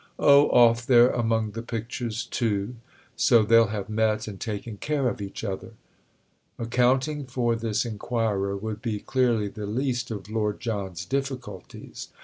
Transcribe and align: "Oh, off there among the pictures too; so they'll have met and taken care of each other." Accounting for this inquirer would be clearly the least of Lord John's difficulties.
"Oh, 0.17 0.49
off 0.49 0.83
there 0.83 1.11
among 1.11 1.51
the 1.51 1.61
pictures 1.61 2.25
too; 2.25 2.77
so 3.15 3.43
they'll 3.43 3.67
have 3.67 3.87
met 3.87 4.27
and 4.27 4.39
taken 4.39 4.77
care 4.77 5.07
of 5.07 5.21
each 5.21 5.43
other." 5.43 5.73
Accounting 6.57 7.27
for 7.27 7.55
this 7.55 7.85
inquirer 7.85 8.57
would 8.57 8.81
be 8.81 8.97
clearly 8.99 9.47
the 9.47 9.67
least 9.67 10.09
of 10.09 10.27
Lord 10.27 10.59
John's 10.59 11.05
difficulties. 11.05 12.07